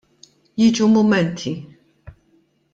[0.59, 1.51] Jiġu mumenti.